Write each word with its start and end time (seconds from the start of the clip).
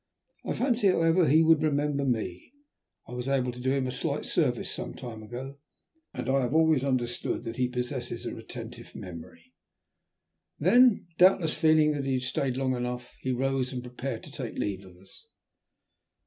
I 0.43 0.53
fancy, 0.53 0.87
however, 0.87 1.27
he 1.27 1.43
would 1.43 1.61
remember 1.61 2.03
me. 2.03 2.53
I 3.07 3.11
was 3.11 3.27
able 3.27 3.51
to 3.51 3.59
do 3.61 3.69
him 3.71 3.85
a 3.85 3.91
slight 3.91 4.25
service 4.25 4.71
some 4.71 4.95
time 4.95 5.21
ago, 5.21 5.59
and 6.11 6.27
I 6.27 6.41
have 6.41 6.55
always 6.55 6.83
understood 6.83 7.43
that 7.43 7.57
he 7.57 7.67
possesses 7.67 8.25
a 8.25 8.33
retentive 8.33 8.95
memory." 8.95 9.53
Then, 10.57 11.05
doubtless 11.19 11.53
feeling 11.53 11.91
that 11.91 12.07
he 12.07 12.13
had 12.13 12.23
stayed 12.23 12.57
long 12.57 12.75
enough, 12.75 13.15
he 13.21 13.31
rose 13.31 13.71
and 13.71 13.83
prepared 13.83 14.23
to 14.23 14.31
take 14.31 14.57
leave 14.57 14.85
of 14.87 14.97
us. 14.97 15.27